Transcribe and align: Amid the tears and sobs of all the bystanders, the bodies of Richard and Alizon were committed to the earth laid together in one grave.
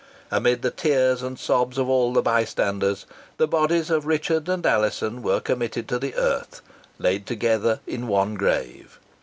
Amid 0.31 0.63
the 0.63 0.71
tears 0.71 1.21
and 1.21 1.37
sobs 1.37 1.77
of 1.77 1.87
all 1.87 2.11
the 2.11 2.23
bystanders, 2.23 3.05
the 3.37 3.47
bodies 3.47 3.91
of 3.91 4.07
Richard 4.07 4.49
and 4.49 4.65
Alizon 4.65 5.21
were 5.21 5.39
committed 5.39 5.87
to 5.89 5.99
the 5.99 6.15
earth 6.15 6.63
laid 6.97 7.27
together 7.27 7.81
in 7.85 8.07
one 8.07 8.33
grave. 8.33 8.97